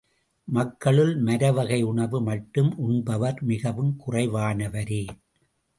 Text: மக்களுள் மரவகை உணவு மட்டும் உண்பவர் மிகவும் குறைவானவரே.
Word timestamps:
மக்களுள் 0.47 1.23
மரவகை 1.23 1.83
உணவு 1.83 2.21
மட்டும் 2.21 2.77
உண்பவர் 2.77 3.39
மிகவும் 3.41 3.95
குறைவானவரே. 4.07 5.03